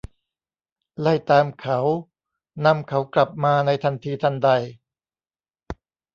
[1.01, 1.79] ไล่ตามเขา;
[2.65, 4.49] นำเขากลับมาในทันทีทันใด